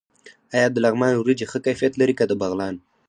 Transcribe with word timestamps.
آیا 0.55 0.67
د 0.71 0.77
لغمان 0.85 1.13
وریجې 1.15 1.45
ښه 1.51 1.59
کیفیت 1.65 1.93
لري 1.97 2.13
که 2.19 2.25
د 2.27 2.33
بغلان؟ 2.41 2.75